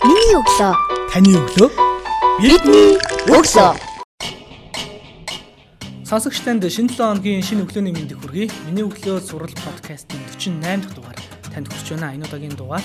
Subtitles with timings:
[0.00, 0.72] Миний өглөө.
[1.12, 1.68] Таны өглөө.
[2.40, 2.94] Бидний
[3.28, 3.72] өглөө.
[6.08, 8.48] Сонсогч танд шинэ 7 хоногийн шинэ өглөөний мэндийг хүргэе.
[8.64, 11.18] Миний өглөө сурал подкастын 48 дахь дугаар
[11.52, 12.16] танд хүрч байна.
[12.16, 12.84] Энэ удаагийн дугаар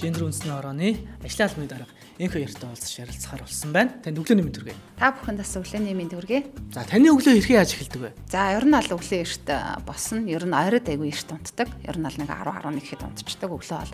[0.00, 3.92] гендер үндэсний орооны ажлын албаны дарга энх хоёртой уулзаж ярилцахаар болсон байна.
[4.00, 4.76] Танд өглөөний мэнд хүргэе.
[4.96, 6.40] Та бүхэнд бас өглөөний мэнд хүргэе.
[6.72, 8.10] За таны өглөө хэрхэн яаж эхэлдэг вэ?
[8.32, 9.48] За ер нь аль өглөө эрт
[9.84, 10.24] босно.
[10.24, 11.68] Ер нь ойрод айгүй эрт унтдаг.
[11.84, 13.50] Ер нь аль нэг 10 11 гэхэд унтчихдаг.
[13.52, 13.92] Өглөө бол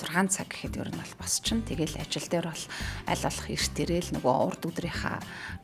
[0.00, 1.60] 6 цаг гэхэд ер нь бол босчин.
[1.60, 2.64] Тэгэл ажил дээр бол
[3.04, 5.18] аль болох эрт ирээл нөгөө урд өдрийнхаа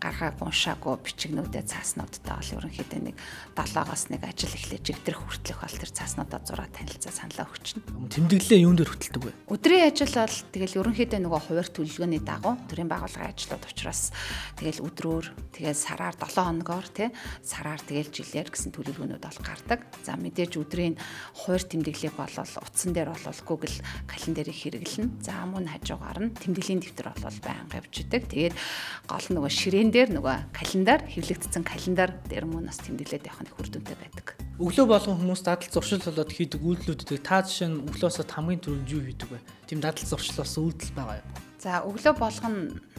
[0.05, 3.17] гаргааг уншаагүй бичигнүүдэд цааснуудтай бол ерөнхийдөө нэг
[3.57, 7.81] 7-оос нэг ажил эхлэж жигдэрх хүртэлх бол тэр цааснуудаа зураа танилцаа саналаа өгчнө.
[8.13, 9.34] Тэмдэглэлээ юун дээр хөтэлдэг вэ?
[9.55, 14.11] Өдрийн ажил бол тэгэл ерөнхийдөө нөгөө хуваар төлөвлөгөөний дагуу төрийн байгууллагын ажлууд учраас
[14.59, 19.87] тэгэл өдрөөр тэгэл сараар 7 хоногоор тий сараар тэгэл жилээр гэсэн төлөвлөгөөнүүд бол гардаг.
[20.03, 20.99] За мэдээж өдрийн
[21.39, 23.77] хуваар тэмдэглэлийг бол утсан дээр бол Google
[24.11, 25.23] календарыг хэрэглэнэ.
[25.23, 28.27] За мөн хажуугаар нь тэмдэглэлийн дэвтэр бол байнга явж идэг.
[28.27, 28.59] Тэгээд
[29.07, 33.59] гол нөгөө ширээн дээр нөгөө календар хэвлэгдсэн календар дээр мөн бас тэмдэглээд явах нь их
[33.63, 34.35] үр дүнтэй байдаг.
[34.55, 39.03] Өглөө болгон хүмүүс дадал зуршил болоод хийдэг үйлдэлүүдтэй та жишээ нь өглөөсөө хамгийн түрүүнд юу
[39.03, 39.44] хийдэг вэ?
[39.67, 41.29] Тим дадал зуршил бас үйлдэл байгаа юу?
[41.59, 42.55] За өглөө болгон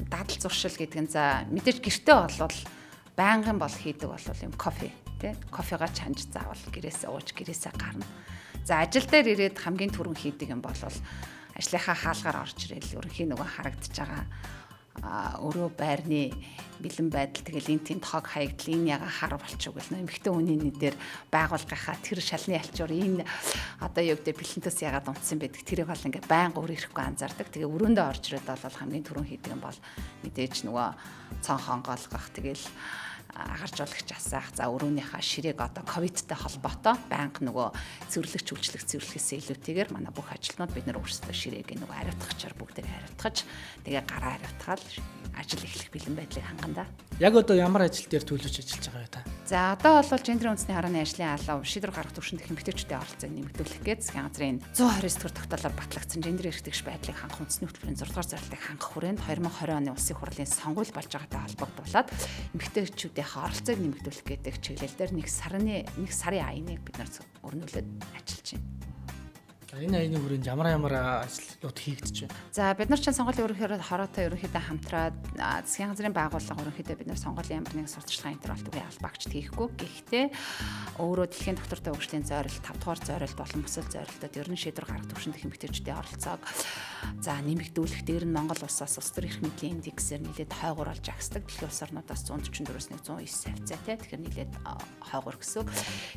[0.10, 2.58] дадал зуршил гэдэг нь за мэдээж гэртээ болвол
[3.14, 4.90] байнгын бол хийдэг бол юм кофе
[5.22, 8.06] тий кофега чанж заавал гэрээсээ ууж гэрээсээ гарна.
[8.66, 10.74] За ажил дээр ирээд хамгийн түрүүн хийдэг юм бол
[11.56, 14.26] ажлынхаа хаалгаар орж ирэл ерөнхийн нөгөө харагдаж байгаа
[15.04, 16.32] өрөө байрны
[16.80, 17.44] бэлэн байдал.
[17.44, 20.96] Тэгэл энэ тэнд хог хаягдл энэ яга хар болчих гэл нэмэгтэй хүний нэрээр
[21.32, 23.24] байгуулгынхаа тэр шалны альчуур энэ
[23.84, 25.64] одоо юу гэдэг бэлэнтээс ягаад унтсан байдаг.
[25.64, 27.48] Тэрийг бол ингээ байнга өөр ирэхгүй анзаардаг.
[27.52, 29.80] Тэгээ өрөөндөө орж ирээд бол хамгийн түрүүн хийдэг юм бол
[30.24, 30.88] мэдээж нөгөө
[31.44, 32.26] цон хонгоолгох
[33.36, 37.68] тэгэл агаржуулагч асаах за өрөөнийхөө ширээг одоо ковидтай холбоотой байнга нөгөө
[38.08, 43.44] цэвэрлэгч үйлчлэх цэвэрлэхээс илүүтэйгээр манай бүх ажилтнууд бид нар өөрсдөө ширээг нөгөө ариутгачаар бүгдээ ариутгаж
[43.84, 44.84] тэгээ гараа ариутгаал
[45.36, 46.88] ажил эхлэх бэлэн байдлыг хангана.
[47.20, 49.22] Яг одоо ямар ажил дээр төлөвлөж ажиллаж байгаа вэ та?
[49.48, 54.04] За одоо бол гендер үндэсний харааны ажлын алав шийдвэр гаргах төвшөнд эмэгтэйчүүдийн оролцоог нэмэгдүүлэх гээд
[54.04, 58.62] засгийн газрын 129 төр тогтоолоор батлагдсан гендер эрхтгч байдлыг хангах үндэсний хөтөлбөрийн 6 дугаар зорилтыг
[58.64, 62.08] хангах хүрээнд 2020 оны улсын хурлын сонгуул болж байгаатай холбогдуулаад
[62.56, 67.10] эмэгтэйчүүдийн оролцоог нэмэгдүүлэх гэдэг чиглэлээр нэг сарны нэг сарын аяныг бид нар
[67.42, 68.70] өрнүүлээд ажиллаж байна.
[69.76, 70.94] Энэ аяны хүрээнд ямар ямар
[71.28, 72.40] ажлууд хийгдэж байна?
[72.56, 77.20] За бид нар чинь сонгуулийн ерөнхийдөө хороотой ерөнхийдөө хамтраад засгийн газрын байгууллага ерөнхийдөө бид нар
[77.20, 79.68] сонгуулийн ямар нэгэн сурталчилгаан энэ төр болтгүй албаагчд хийхгүй.
[79.76, 80.26] Гэхдээ
[80.96, 85.12] өөрөө дэлхийн доктортой хөгжлийн зорилт, 5 дугаар зорилт болон бүсэл зорилтод ер нь шийдвэр гаргах
[85.12, 86.42] төвшөнд эмэгтэйчүүдийн оролцоог
[87.20, 91.44] за нэмэгдүүлэх дээр нь Монгол улсаас улс төр эрх мэдлийн индексээр нэлээд хойгуур олж агсдаг.
[91.46, 93.96] Дэлхийн улс орнуудаас 144-өөс 109 хавцаатай.
[94.00, 94.52] Тэгэхээр нэлээд
[95.12, 95.68] хойгуур гэсэн.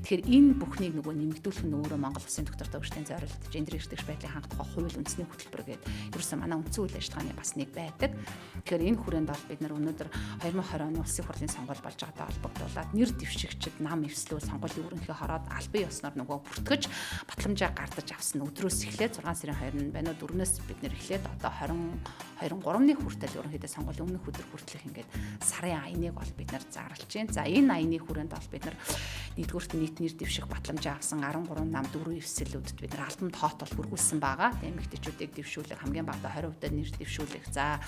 [0.07, 4.33] Тэгэхээр энэ бүхнийг нөгөө нэмэгдүүлэх нь өөрөө Монгол улсын доктортой хөгжлийн зорилт гендер эрхтгч байдлыг
[4.33, 8.11] хангах тухай хууль үндэсний хөтөлбөр гэдэг ерөөсөн манай үндсэн үйл ажиллагааны бас нэг байдаг.
[8.63, 10.09] Тэгэхээр энэ хүрээнд бол бид нар өнөөдөр
[10.45, 15.45] 2020 оны улсын хурлын сонгуул болж байгаатай холбогдуулаад нэр дэвшигчд нам эвслүү сонгуулийн өрөнхий хороод
[15.49, 16.83] албан ёсноор нөгөө бүртгэж
[17.27, 21.53] батламжаа гардаж авсан өдрөөс эхлээд 6 сарын 2-нд байна уу 4-өөс бид нэр эхлээд одоо
[21.65, 25.11] 20 23-ны хүртэл ерөнхийдөө сонгуулийн өмнөх өдөр хүртэлх ингээд
[25.43, 27.35] сарын аяныг бол бид нар зарлж байна.
[27.35, 28.77] За энэ аяны хүрээнд бол бид нар
[29.39, 33.75] нэгдүгürt нийт нэр дэвших батламжаа авсан 13 нам 4 эвсэлүүдэд бид нар альбом тоот бол
[33.87, 34.51] хүргүүлсэн байгаа.
[34.67, 37.47] Эмэгтэйчүүдийг дэвшүүлэх хамгийн багадаа 20 удаа нэр дэвшүүлэх.
[37.55, 37.79] За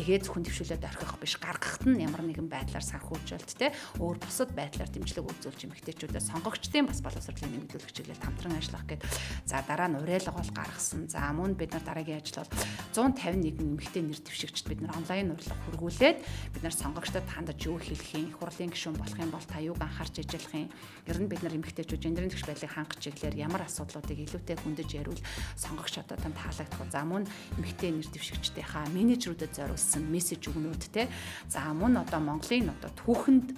[0.00, 4.88] тэгээд зөвхөн дэвшүүлээд орхих биш гаргахад нь ямар нэгэн байдлаар санхүүжилт те өөр бусад байдлаар
[4.88, 9.04] дэмжлэг үзүүлж эмэгтэйчүүдэд сонгогчдын бас боловсролын нэмэгдүүлэх чиглэлд хамтран ажиллах гээд
[9.44, 11.12] за дараа нь уриалга бол гаргасан.
[11.12, 12.52] За мөн бид нар дараагийн ажил бол
[12.96, 16.18] 151 эмэгтэй нэр дэвшигчд бид нар онлайн урилга хүргүүлээд
[16.56, 19.80] бид нар сонгогчдод хандаж юу хэлэх юм, их хурлын гишүүн болох юм бол та юуг
[19.82, 20.70] анхаарч ажиллах юм.
[21.04, 25.20] Ер нь бид нар эмэгтэйчүүд гендерийн төвч байдлыг хангах чиглэлээр ямар асуудлуудыг илүүтэй хөндөж яриул
[25.58, 26.88] сонгогч одоо тань таалагдах.
[26.88, 27.28] За мөн
[27.58, 31.08] эмэгтэй нэр дэвшигчдийнхаа менежерүүдэд зориулсан мессеж өгнүүд те.
[31.50, 33.48] За мөн одоо Монголын одоо түүхэнд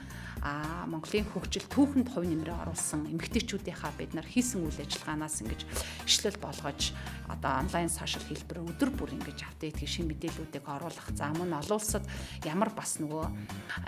[0.47, 5.61] а Монголын хөгжил түүхэнд хувь нэмрээ оруулсан эмэгтэйчүүдийнхаа бид нар хийсэн үйл ажиллагаанаас ингэж
[6.07, 6.95] ишлэл болгож
[7.27, 11.11] одоо онлайн сошиал хэлбэр өдөр бүр ингэж апдейт гэх шин мэдээллүүдийг оруулах.
[11.19, 12.07] За мөн олон улсад
[12.47, 13.27] ямар бас нөгөө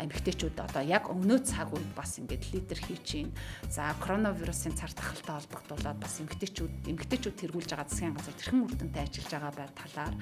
[0.03, 3.31] эмэгтэйчүүд одоо яг өнөө цаг үед бас ингэж лидер хийж чинь.
[3.71, 9.03] За коронавирусын цар тахалтай холбогдуулаад бас эмэгтэйчүүд эмэгтэйчүүд тэргүүлж байгаа засгийн газар тэрхэн үр дүнтэй
[9.07, 10.15] ажиллаж байгаа бай талаар.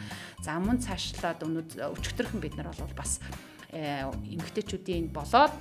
[0.44, 1.64] За мөн цаашлаад өнөө
[1.96, 3.24] өчигдөрхөн бид нар бол бас
[3.72, 5.56] эмэгтэйчүүдийн болоод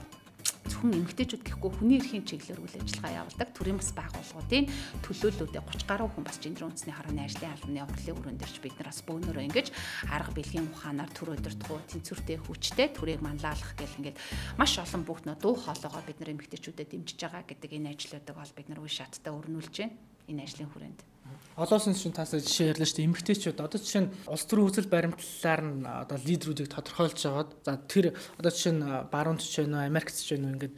[0.70, 4.66] зөвхөн эмэгтэйчүүд гэхгүй хүний эрхийн чиглэлээр үйл ажиллагаа явуулдаг төрийн бас байгууллагуудын
[5.06, 9.00] төлөөллүүдээ 30 гаруй хүн бас гендер үндэсний харааны ажлын албаны урлагийн өрөөнд дэрч бид нараас
[9.06, 9.68] бөөнөрөө ингэж
[10.10, 14.18] арга бэлгийн ухаанаар төр өдөртгөө тэнцвэртэй хүчтэй төрийг манлайлах гэл ингээд
[14.60, 18.54] маш олон бүгд нөө дуу хоолойгоо бид нар эмэгтэйчүүдэд дэмжиж байгаа гэдэг энэ ажлуудыг бол
[18.58, 19.96] бид нар үе шаттай өрнүүлж байна
[20.30, 21.15] энэ ажлын хүрээнд.
[21.56, 23.08] Олоосын шин тасаа жишээ ярьлаа шүү дээ.
[23.08, 28.06] Эмэгтэйчүүд одоо жишээ нь улс төрийн үзэл баримтлалаар нь одоо лидерүүдийг тодорхойлж байгаад за тэр
[28.36, 30.76] одоо жишээ нь баруунд ч вэ нөө Америкт вэ нөө ингээд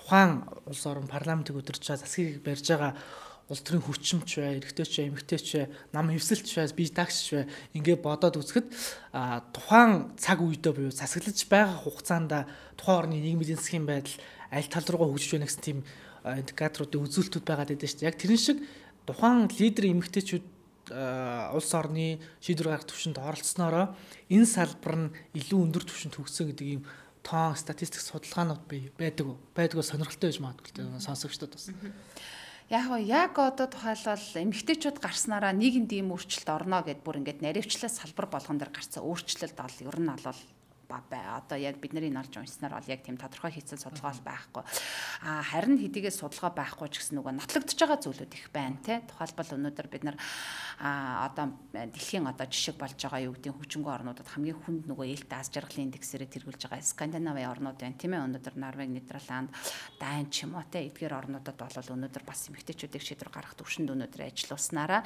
[0.00, 2.96] тухайн улс орон парламентыг өдөрч засгийг барьж байгаа
[3.52, 7.18] улс төрийн хүчмч бай, эрэгтэй ч бай, эмэгтэй ч бай, нам хөвсөлч бай, би тагч
[7.30, 7.44] бай
[7.78, 8.66] ингээ бодоод үзэхэд
[9.54, 12.32] тухайн цаг үедээ буюу засаглаж байгаа хугацаанд
[12.74, 14.18] тухайн орны нийгмийн засгийн байдал
[14.50, 15.78] аль тал руугаа хөгжиж байна гэсэн тийм
[16.26, 18.10] индикаторуудын үзүүлэлтүүд байгаад байдаг шүү дээ.
[18.10, 18.58] Яг тэрэн шиг
[19.06, 20.46] тухайн лидер эмэгтэйчүүд
[21.56, 23.94] улс орны шийдвэр гаргах төвшөнд оролцсноороо
[24.30, 26.82] энэ салбар нь илүү өндөр төвшөнд хөгжсөн гэдэг ийм
[27.26, 28.62] тоон статистик судалгаанууд
[28.94, 31.70] байдаг байдгүй сонирхолтой байж магадгүй сонсогчдод бас.
[32.70, 37.90] Яг гоо яг одоо тухайлбал эмгтээчүүд гарснараа нийгэмд ийм өөрчлөлт орно гэд бүр ингээд наривчлал
[37.90, 40.40] салбар болгон дээр гарцсан өөрчлөлт бол ер нь бол
[40.88, 44.64] одоо яг бидний энэ олж уншсанаар бол яг тийм тодорхой хийцэн судалгаа бол байхгүй.
[45.26, 49.02] А харин хэдийгээр судалгаа байхгүй ч гэсэн нөгөө нотлогдож байгаа зүйлүүд их байна те.
[49.06, 50.16] Тухайлбал өнөөдөр бид нар
[50.78, 55.32] а одоо дэлхийн одоо жишг болж байгаа юу гэдэг хөгжингөө орнуудад хамгийн хүнд нөгөө ээлт
[55.32, 59.48] аз жаргалын индексээрээ тэргүүлж байгаа Скандинавын орнууд байна тийм ээ өнөөдөр Норвеги, Нидерланд,
[59.96, 64.22] Дани ч юм уу те эдгээр орнуудад бол өнөөдөр бас эмэгтэйчүүдийг шийдвэр гаргах төвшөнд өнөөдөр
[64.28, 65.00] ажилласнараа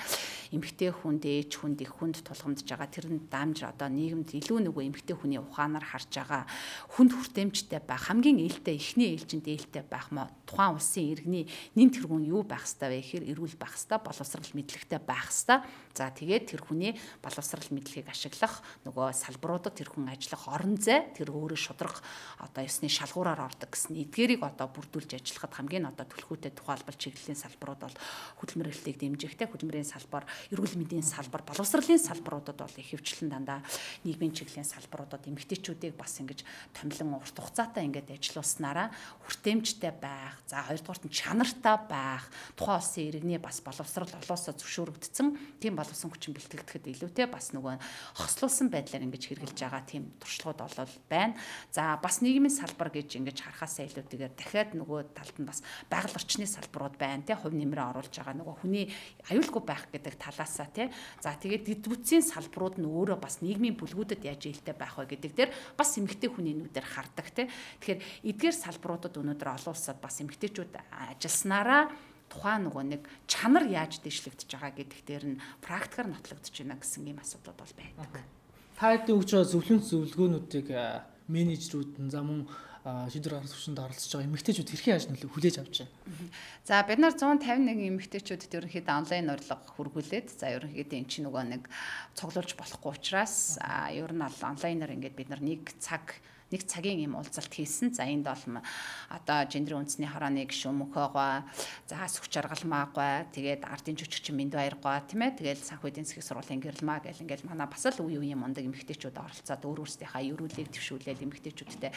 [0.51, 4.83] эмэгтэй хүнд ээж хүнд их хүнд тулгамдж байгаа тэр нь дамж одоо нийгэмд илүү нөгөө
[4.91, 6.43] эмэгтэй хүний ухаан ухаанаар харж байгаа.
[6.91, 11.47] Хүнд хүртээмжтэй байх хамгийн ээлтэй эхний ээлжинд ээлтэй байх мó тухайн улсын иргэний
[11.79, 15.63] нэн тэргүүн юу байх хэвээр вэ гэхээр эрүүл байх хэвээр боловсрал мэдлэгтэй байх хэвээр
[15.95, 21.31] за тэгээд тэр хүний боловсрал мэдлэгийг ашиглах нөгөө салбаруудад тэр хүн ажиллах орон зай тэр
[21.31, 22.03] өөрөө шудраг
[22.43, 27.81] одоо ёсны шалгуураар ордог гэсэн эдгээрийг одоо бүрдүүлж ажиллахад хамгийн одоо төлхөөтэй тухайлбал чиглэлийн салбарууд
[27.85, 27.97] бол
[28.43, 33.61] хөдөлмөр эрхлэлийг дэмжихтэй хөдөлмөрийн салбар эрүүл мэндийн салбар боловсролын салбаруудад бол их хвчлэн дандаа
[34.07, 36.41] нийгмийн чиглэлийн салбаруудад эмгэгтэй эмэгтэйчүүдийг бас ингэж
[36.73, 38.89] томилон урт хугацаатай ингээд ажиллуулснараа
[39.29, 42.25] хүртээмжтэй байх, за хоёрдугаарт нь чанартай байх,
[42.57, 47.77] тухайн улсын иргэний бас боловсрал олоосоо зөвшөөрөгдсөн тийм боловсон хүчин бэлтгэгдэхэд илүүтэй бас нөгөө
[48.17, 51.37] хослуулсан байдлаар ингэж хэрэгжилж байгаа тийм туршлагууд олол байна.
[51.71, 55.61] За бас нийгмийн салбар гэж ингэж харахаасаа илүүтэйгээр дахиад нөгөө талд нь бас
[55.93, 58.87] байгаль орчны салбарууд байна тий хувь нэмрээ оруулж байгаа нөгөө хүний
[59.29, 60.89] аюулгүй байх гэдэг талаасаа тий.
[61.21, 65.33] За тэгээд дэд бүтцийн салбарууд нь өөрөө бас нийгмийн бүлгүүдэд яаж ээлтэй байх вэ гэдэг
[65.35, 67.47] дээр бас эмэгтэй хүний нүдээр хардаг тий.
[67.83, 68.01] Тэгэхээр
[68.31, 71.91] эдгээр салбаруудад өнөөдөр олон улсад бас эмэгтэйчүүд ажилласнараа
[72.31, 77.19] тухайн нөгөө нэг чанар яаж дэвшлэгдэж байгаа гэдэг дээр нь практикаар нотлогдож байна гэсэн ийм
[77.19, 78.11] асуудлууд бол байдаг.
[78.79, 80.69] Та хэдийн өгч байгаа зөвлөн зөвлөгөөнүүдийг
[81.27, 82.47] менежерүүд нь за мөн
[82.85, 85.93] шийдвэр гаргах төвшөнд оролцож байгаа эмэгтэйчүүд хэрхэн яаж нөлөө хүлээж авч байна.
[86.65, 91.63] За бид нар 151 эмэгтэйчүүдэд ерөнхийдөө онлайн урилга хүргүүлээд за ерөнхийдөө эн чинь нөгөө нэг
[92.17, 93.61] цуглуулж болохгүй учраас
[93.93, 96.17] ер нь онлайнаар ингээд бид нар нэг цаг
[96.51, 97.95] нэг цагийн юм уулзалт хийсэн.
[97.95, 98.63] За энд бол
[99.11, 101.33] одоо гендрийн үндэсний хорооны гишүүн мөхөөгөө
[101.87, 106.63] за сүх жаргалмаагүй тэгээд ардын жүжигчин мэнд баяргүй тийм ээ тэгээд санхүү эдийн засгийн сургуулийн
[106.63, 111.23] гэрэлмаа гэл ингээл манай бас л үе үе мундаг эмэгтэйчүүд оролцоод өөр өөрсдийнхээ ерүүлийг төвшүүлээд
[111.23, 111.91] эмэгтэйчүүдтэй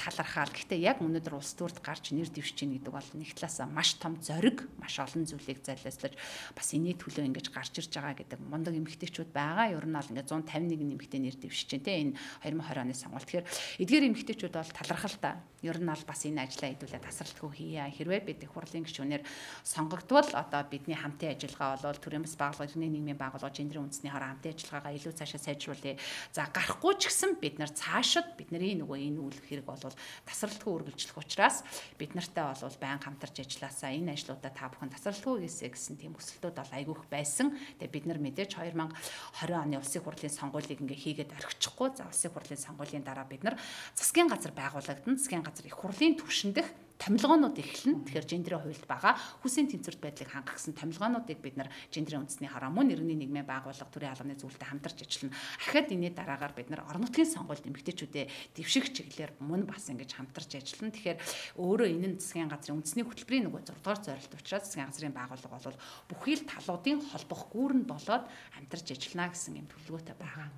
[0.00, 0.52] талархаал.
[0.52, 4.16] Гэхдээ яг өнөөдөр улс төрд гарч нэр дэвшиж гин гэдэг бол нэг талаасаа маш том
[4.20, 6.14] зориг, маш олон зүйлийг зайлааслаж
[6.56, 9.72] бас энэний төлөө ингэж гарч ирж байгаа гэдэг мундаг эмэгтэйчүүд байгаа.
[9.74, 12.02] Ер нь бол ингээ 151 эмэгтэй нэр дэвшиж дээ.
[12.08, 12.14] Энэ
[12.44, 13.28] 2020 оны сонгуульд.
[13.28, 15.34] Тэгэхээр Эдгээр эмэгтэйчүүд бол талархалтай.
[15.66, 17.82] Ер нь бол бас энэ ажлаа хэдүүлээ тасралтгүй хийе.
[17.82, 19.26] Хэрвээ бид их хурлын гишүүнээр
[19.66, 24.38] сонгогдвол одоо бидний хамтын ажиллагаа бол төрийн бас байгууллага, иргэний нийгмийн байгууллага, гендерийн үндэсний хорон
[24.38, 25.98] хамтын ажиллагаагаа илүү цаашаа сайжруулъя.
[26.30, 31.18] За гарахгүй ч гэсэн бид нар цаашид бидний нөгөө энэ үйл хэрэг бол тасралтгүй үргэлжлэх
[31.18, 31.66] учраас
[31.98, 36.54] бид нартай бол байн хамтарч ажилласаа энэ ажлуудаа та бүхэн тасралтгүй хийсэ гэсэн тийм хүсэлтүүд
[36.54, 37.50] бол айгүйх байсан.
[37.82, 41.98] Тэгээ бид нар мэдээж 2020 оны улсын хурлын сонгуулийг ингээ хийгээд орхичихгүй.
[41.98, 43.58] За улсын хурлын сонгуулийн дараа бид нар
[43.94, 45.16] засгийн газар байгуулагдана.
[45.16, 46.68] Засгийн газар их хурлын түвшиндх
[46.98, 48.02] томилгоонууд эхэлнэ.
[48.10, 52.74] Тэгэхээр гендрийн хуульд байгаа хүсийн тэнцвэрт байдлыг хангах гэсэн томилгоонуудыг бид нар гендрийн үндэсний хараа
[52.74, 55.38] мөн иргэний нийгмийн байгууллага төрийн албаны зүйлтэй хамтарч ажиллана.
[55.62, 60.50] Ахад энэ дараагаар бид нар орон нутгийн сонгуульд эмэгтэйчүүдэд дэвших чиглэлээр мөн бас ингэж хамтарч
[60.58, 60.94] ажиллана.
[60.98, 61.18] Тэгэхээр
[61.62, 65.54] өөрөө энэ нь засгийн газрын үндэсний хөтөлбөрийн нөгөө 6 дугаар зорилт учраас засгийн газрын байгууллага
[65.54, 65.78] бол
[66.10, 68.26] бүхий л талуудын холбох гүүрэн болоод
[68.58, 70.50] хамтарч ажиллана гэсэн юм төлөвлөгөөтэй байгаа.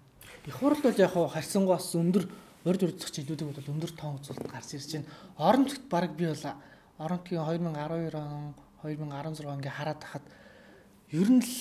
[0.49, 2.25] Их хурл бол яг харьцангуйас өндөр
[2.65, 5.09] урд урдчих жилүүдийг бол өндөр тоон үзүүлэлт гарч ирж байна.
[5.41, 6.45] Орон нутгад баг би бол
[7.01, 10.25] орон нутгийн 2012 он 2016 ингээ хараад тахад
[11.13, 11.57] ер нь л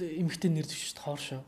[0.00, 1.42] эмгтэн нэр дэвшиж тоор шүү.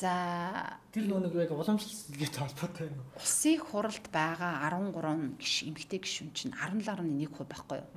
[0.00, 3.04] За тэр нэг яг уламжлалт холбоотой байна.
[3.20, 7.90] Улсын хуралд байгаа 13 гиш эмгтэй гишүүн чинь 17.1% байхгүй юу?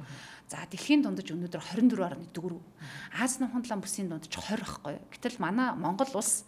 [0.52, 2.60] За дэлхийн дундаж өнөөдөр 24.4.
[3.24, 5.08] Аз нухан талан бүсийн дундаж 20 байхгүй юу?
[5.16, 6.44] Гэтэл манай Монгол улс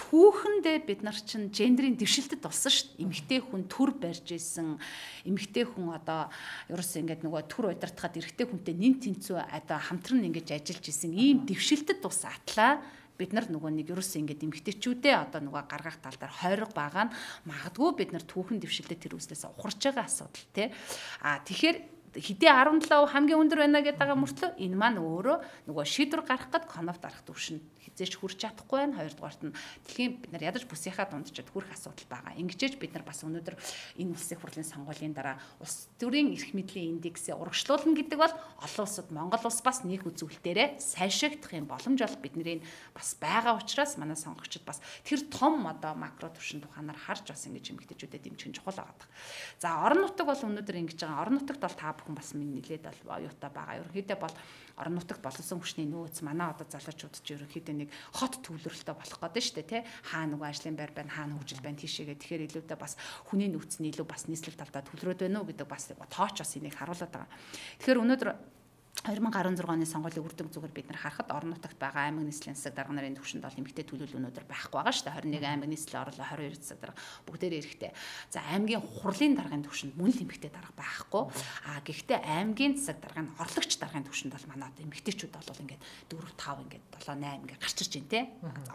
[0.00, 3.04] түүхэндээ бид нар чинь гендрийн дэвшилтэд болсон шүү дээ.
[3.04, 4.80] Эмэгтэй хүн төр барьж исэн,
[5.28, 6.32] эмэгтэй хүн одоо
[6.72, 11.44] ерөөсөө ингээд нөгөө төр удирдахад эрэгтэй хүнтэй нин тэнцүү одоо хамтран ингэж ажиллаж исэн ийм
[11.44, 12.80] дэвшилтэд тус атлаа
[13.20, 17.14] бид нар нөгөө нэг ерөөсөө ингээд эмгтээчүүдээ одоо нөгөө гаргах тал дээр хойрог байгаа нь
[17.44, 20.72] магадгүй бид нар түүхэн дэвшилтэд тэр үслээс ухарч байгаа асуудал тий.
[21.20, 25.36] А тэгэхээр хэдий 17% хамгийн өндөр байна гэдэг байгаа мөртлөө энэ маань өөрөө
[25.70, 28.98] нөгөө шийдвэр гаргах гээд конопт арах төвшөнд хизээч хүрч чадахгүй байна.
[28.98, 29.54] Хоёрдугаарт нь
[29.86, 32.34] дэлхийн бид нар ядаж бүсийнхаа дунд ч хүрэх асуудал байгаа.
[32.40, 33.56] Ингэжээж бид нар бас өнөөдөр
[34.00, 39.08] энэ улсын хурлын сонгуулийн дараа улс төрийн эрх мэдлийн индексээ урагшлуулна гэдэг бол олон улсад
[39.14, 42.58] Монгол улс бас нэг үзүүлэлтээрээ сайшаагдах юм боломж бол бидний
[42.94, 47.74] бас байгаа учраас манай сонгогчид бас тэр том одоо макро төвшин туханаар харж бас ингэж
[47.74, 49.08] эмгэгтэйчүүдэд дэмжих чухал байгаа.
[49.60, 51.22] За орон нутаг бол өнөөдөр ингэж байгаа.
[51.24, 53.78] Орон нутагт бол та бүхэн бас минь нилээд бол оюутай байгаа.
[53.84, 54.34] Ерөнхийдөө бол
[54.80, 59.42] орон нутагт болсон хүчний нөөц манай одоо залуучууд ч ерөнхийдөө нэг хот төвлөрөлтөй болох гэдэг
[59.44, 59.82] шүү дээ тий.
[60.08, 62.96] Хаа нөгөө ажлын байр байна, хаа хөгжил байна тийшээгээ тэгэхээр илүүтэй бас
[63.28, 66.74] хүний нөөц нь илүү бас нийслэл талдаа төвлөрөөд байна уу гэдэг бас тооч бас энийг
[66.74, 67.28] харуулдаг.
[67.78, 68.30] Тэгэхээр өнөөдөр
[69.00, 72.76] 2016 оны сонгуулийн үр дүн зүгээр бид нар харахад орон нутагт байгаа аймаг нийслэлийн засаг
[72.76, 75.40] дарга нарын түвшинд бол эмэгтэй төлөөлөл өнөөдөр байхгүй байгаа шүү дээ.
[75.40, 77.92] 21 аймаг нийслэл орлоо 22 засаг дарга бүгдээрээ эрэхтэй.
[78.28, 81.22] За аймгийн хурлын даргын түвшинд мөн л эмэгтэй дарга байхгүй.
[81.64, 85.82] А гэхдээ аймгийн засаг даргын орлогч даргын түвшинд бол манай одоо эмэгтэйчүүд бол ингээд
[86.12, 88.20] 4 5 ингээд 7 8 ингээд гарч ирж байна те.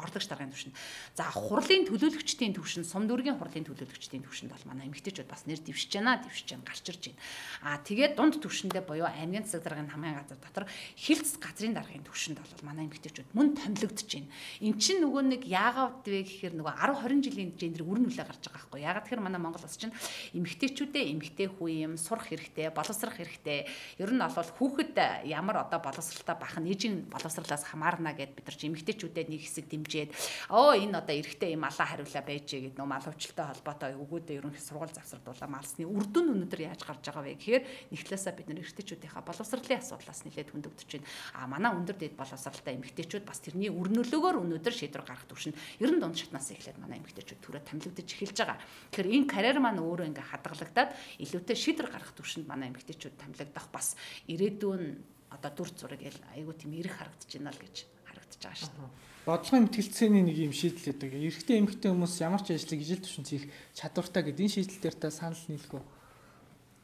[0.01, 0.73] Орлогч даргын түвшинд.
[1.13, 6.01] За хурлын төлөөлөгчдийн түвшинд сум дүүргийн хурлын төлөөлөгчдийн түвшинд бол манай эмэгтэйчүүд бас нэр дэвшиж
[6.01, 7.21] байна, дэвшиж байна, гарч ирж байна.
[7.61, 12.37] А тэгээд дунд түвшиндээ буюу аймгийн засаг даргын хамгийн газар дотор хилцс газрын даргын төвшөнд
[12.37, 14.29] бол манай эмэгтэйчүүд мөн томилогдож байна.
[14.61, 18.43] Эн чинь нөгөө нэг яагаад вэ гэхээр нөгөө 10 20 жилийн жендэр үрн үлээ гарч
[18.45, 18.79] байгаа байхгүй.
[18.85, 19.95] Яагаад тэгэхээр манай Монгол улс чинь
[20.37, 23.65] эмэгтэйчүүдээ эмэгтэй хүү юм сурах хэрэгтэй, боловсрах хэрэгтэй.
[23.97, 28.57] Ер нь бол хүүхэд ямар одоо боловсралтай бах нь ээжийн боловсралаас хамаарна гэд бид нар
[28.61, 30.11] эмэгтэйчүүдэд нэг хэсэг дэмжиэд
[30.53, 34.93] оо энэ одоо эрэгтэй юм алаа хариулаа байжээ гэд нөө малвчлалтай холбоотой өгөөдөө ерөнхий сургууль
[34.93, 39.23] завсардуулаа малсны үр дүн өнөөдөр яаж гарч байгаа вэ гэхээр нэг талаасаа бид нар эрэгтэйчүүдийнхаа
[39.25, 41.07] боловсролын асуудлаас нэлээд хөндөгдөж байна.
[41.33, 46.01] А манай өндөр дэд боловсралтай эмэгтэйчүүд бас тэрний өрнөлөөгөөр өнөөдөр шийдвэр гаргах төвшин ер нь
[46.03, 48.59] дунд шатнаас эхлээд манай эмэгтэйчүүд түрээ томилогдож эхэлж байгаа.
[48.91, 50.91] Тэгэхээр энэ карьер маань өөрөө ингээ хадгалагдаад
[51.23, 53.95] илүүтэй шийдвэр гаргах төвшөнд манай эмэгтэйчүүд томилогдох бас
[54.27, 54.83] ирээдүйн
[55.31, 59.65] одоо дүр зураг айгүй тийм эрэх харагдаж байна л гэж харагдаж байгаа шүү дээ бодлогын
[59.65, 61.17] мэтгэлцээний нэг юм шийдэл гэдэг.
[61.17, 65.09] Эрэгтэй эмэгтэй хүмүүс ямар ч ажлыг ижил төвшин хийх чадвартай гэдэг энэ шийдэл дээр та
[65.09, 65.83] санал нийлэх үү?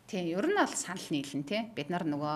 [0.10, 1.62] Тийм, ер нь бол санал нийлэн тий.
[1.72, 2.36] Бид нар нөгөө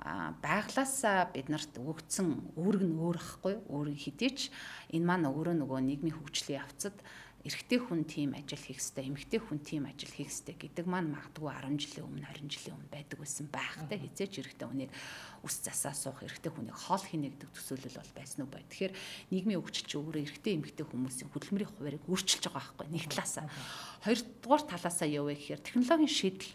[0.00, 4.48] байглаасаа биднэрт өгөгдсөн үүрэг нь өөр ахгүй өөрийн хідээч
[4.96, 6.96] энэ маань өөрөө нөгөө нийгмийн хөгжлийн явцад
[7.40, 11.48] эрэгтэй хүн тийм ажил хийх ёстой, эмэгтэй хүн тийм ажил хийх ёстой гэдэг маань магадгүй
[11.48, 14.92] 10 жилийн өмнө 20 жилийн өмнө байдаг байсан байхтай хизээч эрэгтэй хүнийг
[15.40, 18.64] ус засаа суух эрэгтэй хүнийг хоол хийнэ гэдэг төсөөлөл бол байсан уу бай.
[18.68, 18.92] Тэгэхээр
[19.32, 23.48] нийгмийн чи өөрөө эрэгтэй эмэгтэй хүмүүсийн хөдөлмөрийн хуваарийг өөрчилж байгаа байхгүй нэг талаасаа.
[24.04, 26.52] Хоёрдугаар талаасаа юу вэ гэхээр технологийн шийдэл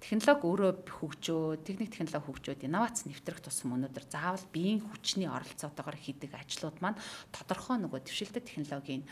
[0.00, 6.36] технологи өөрөө хөгжөө, техник технологи хөгжөөд инновац нэвтрэх тусам өнөөдөр заавал биеийн хүчний оролцоотойгоор хийдэг
[6.36, 7.00] ажлууд маань
[7.32, 9.02] тодорхой нөгөө дэвшилтэт технологийн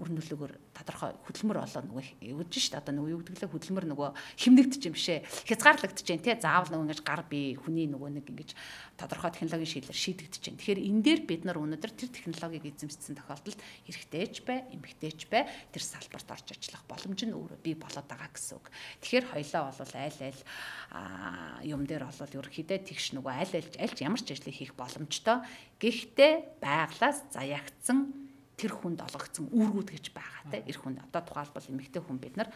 [0.00, 2.04] үр нөлөөгөөр тодорхой хөдөлмөр болоо нөгөө
[2.40, 2.80] өвдөж шүү дээ.
[2.80, 5.18] Одоо нөгөө юу гэдэг лээ хөдөлмөр нөгөө химнэгдэж юм бишээ.
[5.50, 8.50] Хязгаарлагдаж जैन тий заавал нөгөө ингэж гар бие хүний нөгөө нэг ингэж
[8.96, 10.56] тодорхой технологийн шийдлэр шийдэгдэж जैन.
[10.56, 15.82] Тэгэхээр энэ дээр бид нар өнөөдөр тэр технологиг эзэмшсэн тохиолдолд эрэгтэйч бай, эмэгтэйч бай тэр
[15.84, 18.66] салбарт орж ажиллах боломж нь өөрөө бий болоод байгаа гэсэн үг.
[19.04, 24.35] Тэгэхээр хоёлаа бол аль аль юм дээр бол ерөөхдөө тэгш нөгөө аль аль ямар ч
[24.35, 25.43] ажлыг хийх боломжтой.
[25.79, 28.25] Гэхдээ байглаас заяагдсан
[28.55, 32.49] тэр хүнд олгогдсон үүргүүд гэж байгаа те эр хүн одоо тухайлбал эмэгтэй хүн бид нар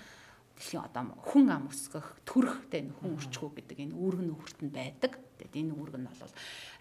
[0.56, 5.20] дэлхийн одоо хүн ам өсгөх төрөхтэй хүн өрчгөө гэдэг энэ үүрэг нь өөрт нь байдаг.
[5.40, 6.34] Тэгээд энэ үүрэг нь бол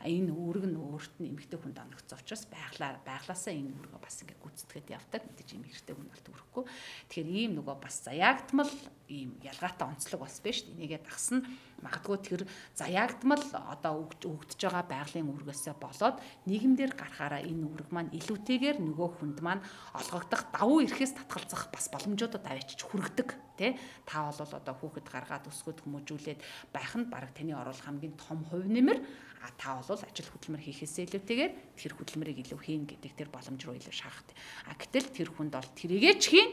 [0.03, 4.39] энэ үүрэг нь өөрт нь эмэгтэй хүнд оногцсон учраас байглаа байглаасаа энэ үүргээ бас ингээ
[4.43, 5.23] гүйцэтгэхэд явдаг.
[5.23, 6.65] Мэдээж эмэгтэй хүн бол төрөхгүй.
[7.07, 8.73] Тэгэхээр ийм нөгөө бас заяагдмал
[9.07, 10.67] ийм ялгаатай онцлог бас биш.
[10.67, 11.47] Энийгээ дагсан
[11.83, 12.43] магадгүй тэр
[12.75, 16.19] заяагдмал одоо өгдөж байгаа байгалийн үүргээсээ болоод
[16.51, 19.63] нийгэмдэр гарахаараа энэ үүрэг маань илүүтэйгээр нөгөө хүнд маань
[19.95, 25.83] олгогдох давуу эрхээс татгалзах бас боломжуудад авчиж хүргэдэг тий та бол одоо хүүхэд гаргаад өсгөд
[25.83, 26.41] хүмүүжүүлээд
[26.75, 28.99] байх нь баг таны оруулах хамгийн том хувь нэмэр
[29.45, 33.79] а та бол ажил хөдөлмөр хийхээсээ илүүтэйгээр тэр хөдөлмөрийг илүү хийн гэдэг тэр боломж руу
[33.79, 34.27] илүү шахах.
[34.67, 36.51] А гэтэл тэр хүнд бол тэрийгэ ч хийн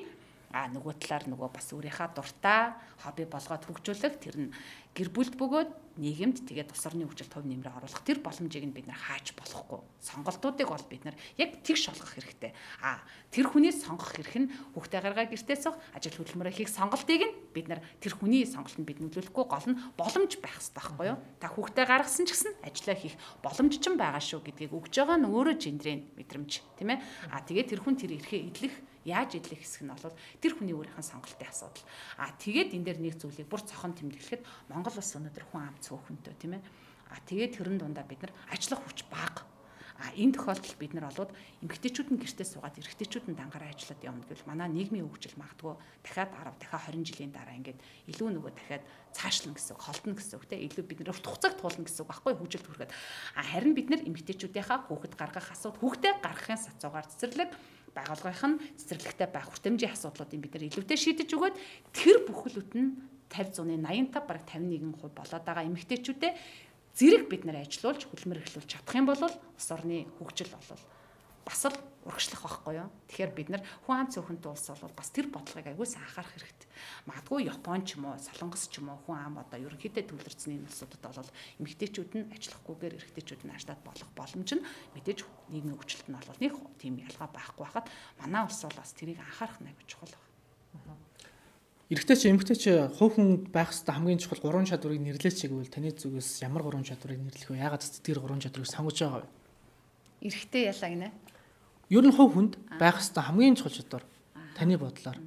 [0.54, 4.54] а нөгөө талаар нөгөө бас өөрийнхөө дуртай хобби болгоод хөгжүүлэх тэр нь
[4.94, 8.88] гэр бүлд бөгөөд нийгэмд тэгээд тус орны хөгжилд хувь нэмрээ оруулах тэр боломжийг нь бид
[8.88, 9.80] нар хааж болохгүй.
[10.04, 12.52] Сонголтуудыг бол бид нар яг тэгш олгох хэрэгтэй.
[12.84, 13.00] А
[13.32, 17.68] тэр хүний сонгох эрх нь хүүхдээ гаргаа гэртээ суух, ажил хөдөлмөрөө хийх сонголтыг нь бид
[17.72, 21.18] нар тэр хүний сонголтод бид нөлөөлөхгүй гол нь боломж байх хэрэгтэй байхгүй юу?
[21.40, 25.30] Та хүүхдээ гаргасан ч гэсэн ажиллаа хийх боломж ч байгаа шүү гэдгийг өгж байгаа нь
[25.32, 27.00] өөрөө жендрийн мэдрэмж тийм ээ.
[27.32, 28.75] А тэгээд тэр хүн тэр эрхээ эдлэх
[29.06, 31.86] яаж идэх хэсэг нь бол тэр хүний өөрийнх нь сонголтын асуудал.
[32.18, 34.42] А тэгээд энэ дээр нэг зүйлийг бүр цохон тэмдэглэхэд
[34.74, 36.64] Монгол улс өнөөдөр хүн ам цөөхөнтэй тийм ээ.
[37.14, 39.46] А тэгээд тэрэн дундаа бид нар ажиллах хүч бага.
[39.96, 41.32] А энэ тохиолдолд бид нар олвод
[41.64, 45.72] эмгэгтэйчүүд нь гэртээ суугаад эрэгтэйчүүд нь дангаараа ажиллаад явна гэвэл манай нийгмийн хөгжил магадгүй
[46.04, 47.80] дахиад 10 дахиад 20 жилийн дараа ингээд
[48.12, 48.84] илүү нөгөө дахиад
[49.16, 52.10] цаашлна гэсэн үг, холдно гэсэн үг те илүү бид нар урт хугацааг туулна гэсэн үг
[52.12, 52.92] байхгүй хөгжилд хүрэхэд.
[53.40, 57.50] А харин бид нар эмгэгтэйчүүдийнхаа хүүхэд гаргах асуудал, хүүхдээ гаргахын сацуугаар цэцэрлэг
[57.96, 61.56] байгууллагынх нь цэцэрлэгтэй байх хүртэмжийн асуудлуудыг бид нар илүүтэй шийдэж өгөөд
[61.96, 63.00] тэр бүхэлд нь
[63.32, 66.34] 50 зуны 85 бараг 51% болоод байгаа эмэгтэйчүүдэд
[66.96, 70.95] зэрэг бид нар ажилуулж хөдөлмөр эхлүүлж чадах юм бол улс орны хөгжил бол
[71.46, 72.90] бас л урагшлах байхгүй юу.
[73.10, 76.70] Тэгэхээр бид нар хүн ам цөөхөнтэй улс бол бас тэр бодлогыг аягуулсан анхаарах хэрэгтэй.
[77.10, 81.02] Магадгүй Япон ч юм уу, Солонгос ч юм уу хүн ам одоо ерөнхийдөө төвлөрцний улсуудад
[81.02, 86.42] бол эмэгтэйчүүд нь ажиллахгүйгээр эрэгтэйчүүд нь ажиллаад болох боломж нь мэдээж нийгмийн хөгжилт нь бол
[86.46, 87.90] нэг тийм ялгаа байхгүй байхад
[88.22, 91.02] манай улс бол бас тэрийг анхаарах нэг чухал байна.
[91.90, 95.94] Эрэгтэй чи эмэгтэй чи хувь хүн байх хэвээр хамгийн чухал гурван чадварыг нэрлэж чигэвэл таны
[95.94, 97.62] зүгээс ямар гурван чадварыг нэрлэх вэ?
[97.62, 99.30] Ягаад тэр гурван чадварыг сонгож байгаа вэ?
[100.25, 101.10] Эрэгтэй ялаа гинэ.
[101.89, 104.04] Ер нь хувь хүнд байх хэвээр хамгийн чухал чадвар
[104.58, 105.22] таны бодлоор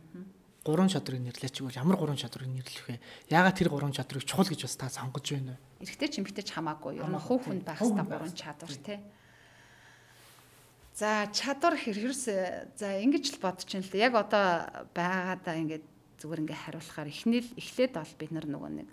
[0.67, 3.00] гурван чадрыг нэрлэж чигвэл ямар гурван чадрыг нэрлэх вэ?
[3.31, 5.87] Яагаад тэр гурван чадрыг чухал гэж бас та сонгож байна вэ?
[5.87, 6.99] Эрэгтэй ч эмэгтэй ч хамаагүй.
[6.99, 8.99] Ер нь хувь хүнд байх хэвээр гурван чадвар тий.
[10.99, 12.25] За чадвар хэрэгэрс
[12.75, 14.03] за ингэж л бодож байна л да.
[14.03, 14.45] Яг одоо
[14.93, 15.85] байгаадаа ингээд
[16.19, 18.88] зүгээр ингээ хариулахаар эхнэл эхлээд бол бид нар нөгөө нэг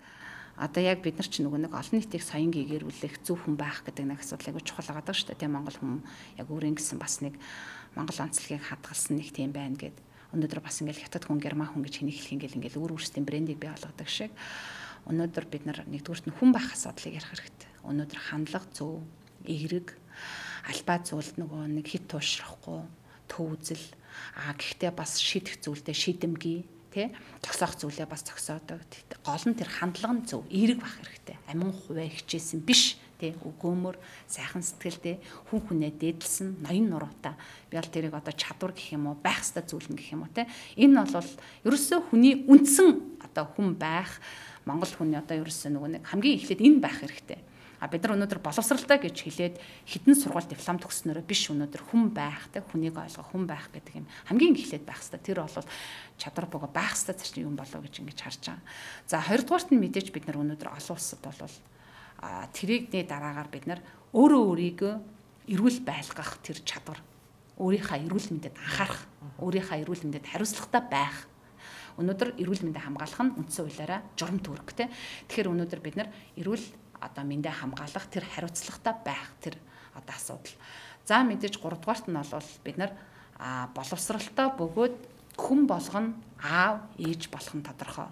[0.55, 4.07] одоо яг бид нар ч нөгөө нэг олон нийтийг соён гээгэрүүлэх зөв хүн байх гэдэг
[4.07, 5.41] нэг асуудал айгүй чухал байгаа даа шүү дээ.
[5.43, 6.00] Тийм Монгол хүн
[6.39, 7.35] яг өөрийн гэсэн бас нэг
[7.91, 10.00] Монгол онцлогийг хадгалсан нэг тийм байна гэд.
[10.31, 13.59] Өнөөдөр бас ингээл хятад хүн, герман хүн гэж хэнийг хэлэх ингээл ингээл өөр өөрсдийн брендийг
[13.59, 14.31] бий болгодог шиг.
[15.07, 17.71] Өнөөдөр бид нар нэгдүгürt нь хүн байх асуудлыг ярих хэрэгтэй.
[17.88, 19.03] Өнөөдөр хандлага зөв,
[19.47, 19.95] эерэг,
[20.65, 22.83] альбаа зүйлд нөгөө нэг хит туушрахгүй,
[23.29, 23.85] төв үзэл,
[24.39, 27.11] а гэхдээ бас шийдэх зүйлдээ шийдэмгий тий
[27.43, 28.79] зогсоох зүйлээ бас зогсоодог.
[29.19, 31.35] Гол нь тэр хандлага нь зөв, эерэг байх хэрэгтэй.
[31.51, 33.95] Амин хуваа хичээсэн биш тий өгөөмөр
[34.27, 35.19] сайхан сэтгэлтэй
[35.51, 37.35] хүн хүнээ дээдлсэн ноён нуруутай
[37.71, 40.47] би бол тэрийг одоо чадвар гэх юм уу байх хэвээр зүйл гэх юм уу тий
[40.75, 41.31] энэ бол
[41.63, 44.19] ерөөсөө хүний үндсэн одоо хүн байх
[44.67, 47.39] Монгол хүний одоо ерөөсөө нөгөө нэг хамгийн эхлээд энэ байх хэрэгтэй
[47.86, 52.50] А бид нар өнөөдөр боловсралтай гэж хэлээд хідэн сургууль диплом төгснөрөө биш өнөөдөр хүн байх
[52.50, 55.21] те хүнийг ойлгох хүн байх гэдэг юм хамгийн эхлээд байх хэвээр.
[55.21, 55.69] Тэр бол
[56.17, 58.65] чадвар богоо байх хэвээр зарчим юм болоо гэж ингэж харж байгаа.
[59.06, 61.38] За хоёрдугаарт нь мэдээж бид нар өнөөдөр олон улсад бол
[62.26, 63.86] а тэрийгний дараагаар бид нар
[64.17, 64.93] өөрөө өөрийгөө
[65.54, 66.98] эрүүл байлгах тэр чадвар
[67.62, 69.06] өөрийнхөө эрүүл мэндэд анхаарах
[69.45, 71.30] өөрийнхөө эрүүл мэндэд хариуцлагатай байх.
[72.02, 74.91] Өнөөдөр эрүүл мэндэ хамгаалах нь үндсэн хуулиараа журам төрөг те.
[75.32, 76.65] Тэгэхээр өнөөдөр бид нар эрүүл
[77.01, 79.55] одоо мэндэ хамгаалах тэр хариуцлагатай байх тэр
[79.95, 80.55] одоо асуудал.
[81.05, 82.91] За мэдээж 3 дугаарт нь бол бид нар
[83.75, 84.95] боловсралтай бөгөөд
[85.38, 88.10] хүн болгоно аав ээж болох нь тодорхой.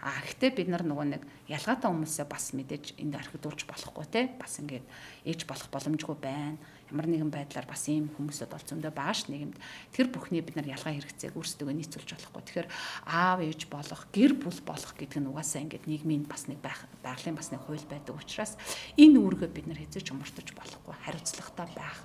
[0.00, 4.56] А гэхдээ бид нар нөгөө нэг ялгаатай хүмүүсээ бас мэдээж энд архидуулж болохгүй те бас
[4.56, 4.86] ингээд
[5.28, 6.56] ээж болох боломжгүй байна
[6.90, 9.56] ямар нэгэн байдлаар бас ийм хүмүүсүүд бол зөндөө байгаа ш нийгэмд.
[9.94, 12.42] Тэр бүхний бид нар ялгаа хэрэгцээг өөрсдөө нийцүүлж болохгүй.
[12.42, 12.68] Тэгэхээр
[13.06, 17.54] аав ээж болох, гэр бүл болох гэдэг нь угаасаа ингээд нийгмийн бас нэг байгалийн бас
[17.54, 18.58] нэг хууль байдаг учраас
[18.98, 20.94] энэ үүргээ бид нар хэзээ ч умартаж болохгүй.
[21.06, 21.98] Хариуцлагатай байх,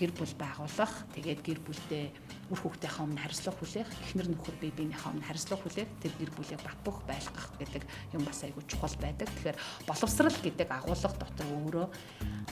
[0.00, 2.04] гэр бүл байгуулах, тэгээд гэр бүлдээ
[2.48, 6.60] үр хүүхдийнхээ өмнө хариуцлага хүлээх, эхнэр нөхөр бие биенийхээ өмнө хариуцлага хүлээх, тэр гэр бүлийг
[6.64, 7.82] бат бөх байлгах гэдэг
[8.16, 9.28] юм бас айгүй чухал байдаг.
[9.28, 11.86] Тэгэхээр боловсрал гэдэг агуулга дотор өөрөө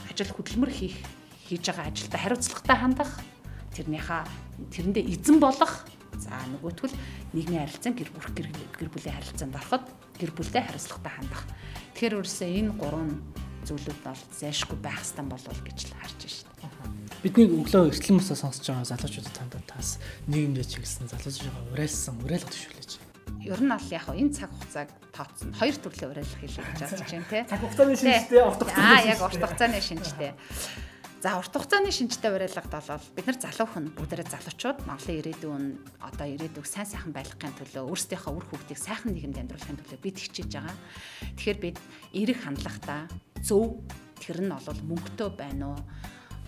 [0.09, 0.97] ажил хөдөлмөр хийх
[1.51, 3.11] хийж байгаа ажилдаа хариуцлагатай хандах,
[3.75, 4.23] тэрнийхээ
[4.71, 5.83] тэрэндээ эзэн болох
[6.21, 6.93] За нөгөөтгөл
[7.33, 8.29] нийгмийн харилцаа гэр бүл
[8.77, 9.85] гэр бүлийн харилцаанд ороход
[10.19, 11.43] гэр бүлтэй хариуцлагатай хандах.
[11.97, 13.09] Тэгэхээр өөрөөсөө энэ гурван
[13.65, 16.21] зүйлүүд бол зайшгүй байх стан болов гэж л харж
[16.61, 16.93] байна.
[17.25, 19.97] Бидний өглөө эртлэн мосоо сонсож байгаа залуучуудад танд тас
[20.29, 22.91] нийгэмдээ чиглэсэн залуучууд байгаа уриалсан уриалга төшөөлөж.
[23.41, 25.53] Ер нь бол яг энэ цаг хугацааг тооцсон.
[25.57, 27.45] Хоёр төрлийн уриалга хийлгэж байгаа юм тийм.
[27.49, 28.93] Цаг хугацааны шинжтэй, урт хугацааны.
[28.93, 30.31] Аа яг урт хугацааны шинжтэй.
[31.21, 35.65] За урт хугацааны шинжтэй барилгад бол бид нар залуу хүн бүгдээрээ залуучууд Монголын ирээдүйн
[36.01, 40.49] одоо ирээдүйг сайн сайхан байлгахын төлөө өөрсдийнхөө үр хүүхдийг сайхан нийгэмд амьдруулахын төлөө бид хичээж
[40.49, 40.73] байгаа.
[41.37, 41.77] Тэгэхээр бид
[42.17, 43.05] эерэг хандлагатай
[43.45, 43.85] зөв
[44.17, 45.79] тэр нь бол мөнгөтэй байна уу?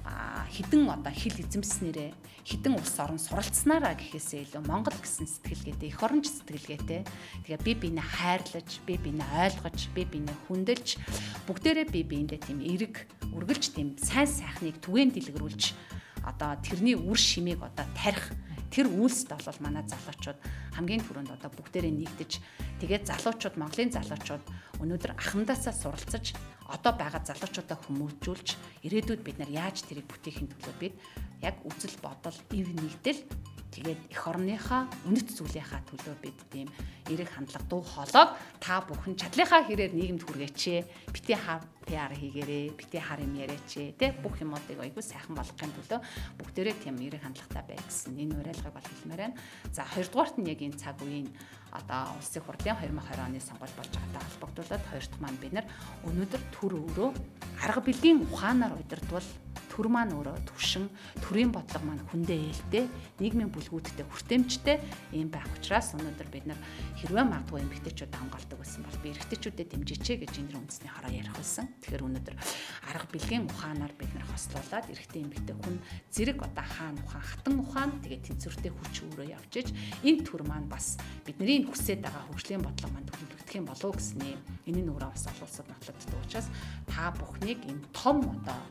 [0.04, 2.12] Хідэн одоо хил эзэмснээрээ
[2.44, 7.02] хідэн улс орон суралцсанараа гэхээсээ илүү Монгол гэсэн сэтгэлгээтэй эх оронч сэтгэлгээтэй.
[7.48, 10.88] Тэгээ би бинээ хайрлаж би бинээ ойлгож би бинээ хүндэлж
[11.48, 15.64] бүгдээрээ би биендээ тийм эрэг үргэлж тийм сайн сайхныг түгээн дэлгэрүүлж
[16.28, 18.36] одоо тэрний үр шимийг одоо тарих
[18.74, 20.40] тэр үйлсд бол манай залуучууд
[20.76, 22.32] хамгийн түрүүнд одоо бүгдээрээ нэгдэж
[22.82, 24.44] тэгээд залуучууд Монголын залуучууд
[24.82, 26.34] өнөөдөр ахмадаасаа суралцаж
[26.70, 28.48] одоо байгаа залуучуудаа хүмүүжүүлж
[28.88, 30.96] ирээдүйд бид нар яаж тэрийг бүтээхийн төлөө бид
[31.44, 33.20] яг үзэл бодол ив нэгдэл
[33.74, 36.70] тэгээд эх орныхаа үнэт зүйлийнхаа төлөө бид тийм
[37.10, 40.62] эрэг хандлага дуу хоолойг та бүхэн чадлынхаа хэрээр нийгэмд хүргээч.
[41.10, 43.98] Бити хаа PR хийгээрээ, бити хар юм яриач.
[43.98, 46.00] Тэ бүх юмуудыг айгүй сайхан болгохын төлөө
[46.40, 49.40] бүгдээрээ тийм эрэг хандлагатай бай гэсэн энэ уриалгыг бол хэлмээр байна.
[49.74, 51.28] За хоёрдугаарт нь яг энэ цаг үеийн
[51.74, 55.68] одоо улсын хурлын 2020 оны сонгуул болж байгаатай холбогдуулаад хоёр дахь маань бид нар
[56.06, 57.10] өнөөдөр төр өөрөө
[57.66, 59.28] арга билгийн ухаанаар удирдвал
[59.74, 60.86] төр маань өөрөө төвшин
[61.18, 62.86] төрийн бодлого маань хүндээ ээлтэй
[63.18, 64.78] нийгмийн бүлгүүдтэй хүртээмжтэй
[65.18, 66.62] юм байх учраас өнөөдөр бид нар
[67.02, 71.66] хэрвээ магадгүй эмгтээчүүд хангалдаг байсан бол би эрэгтэйчүүдэд дэмжээч гэж энэ үндэсний хараа ярих байсан.
[71.82, 72.36] Тэгэхээр өнөөдөр
[72.86, 75.76] арга бэлгийн ухаанаар бид нар хослуулад эрэгтэй эмгтээ хүн
[76.14, 79.68] зэрэг одоо хаан ухаан хатан ухаан тэгээд тэнцвэртэй хүч өөрөө явж иж
[80.06, 84.22] энэ төр маань бас бидний хүсэж байгаа хөгжлийн бодлого маань төлөвлөгдөх юм болов уу гэсэн
[84.70, 86.48] энэ нь өөрөө бас олон улсад нотлогддог учраас
[86.86, 88.62] та бүхнийг энэ том одоо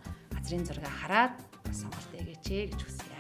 [0.43, 1.39] газрын зургийг хараад
[1.71, 3.15] сонголт ээгээч гэж хүсье.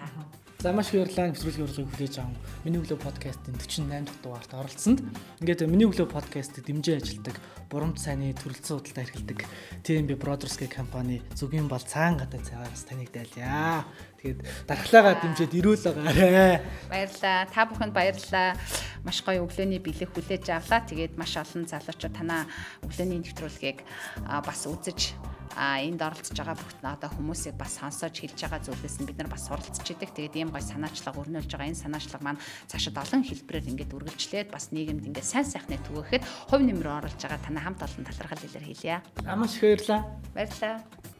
[0.59, 2.35] За маш их баярлалаа нэвтрүүлгийн урилгыг хүлээж аван
[2.67, 5.01] миний өглөө подкастын 48 дахь дугаарт оролцсонд
[5.43, 7.39] ингээд миний өглөө подкастыг дэмжиж ажилдаг
[7.71, 9.39] бурамт сайнны төрөлцсөн худалдаа эрхэлдэг
[9.87, 13.87] TMB Brothers гэх компани зүгийн бал цаан гадаа цагаас таныг дайлаа.
[14.23, 16.63] Тэгээд дархлаагаа дэмжиж ирүүл байгаарэ.
[16.91, 17.39] Баярлалаа.
[17.51, 18.55] Та бүхэнд баярлалаа.
[19.03, 20.87] Маш гоё өглөөний бэлэг хүлээж авлаа.
[20.87, 22.47] Тэгээд маш олон залуучууд танаа
[22.87, 23.83] өглөөний нэвтрүүлгийг
[24.31, 25.19] бас үзэж
[25.57, 29.31] а энд оролцож байгаа бүх одоо хүмүүсийг бас сонсож хэлж байгаа зүйлээс нь бид нар
[29.31, 30.11] бас суралцж идэг.
[30.17, 31.71] Тэгээд ийм гоё санаачлага өрнүүлж байгаа.
[31.71, 36.65] Энэ санаачлага маань цаашид олон хэлбэрээр ингээд үргэлжлээд бас нийгэмд ингээд сайн сайхныг түгээхэд хувь
[36.65, 39.03] нэмрээ оруулж байгаа танай хамт олон талархал илэрхийлье.
[39.29, 40.01] Амаш их баярлаа.
[40.35, 41.12] Баярлалаа.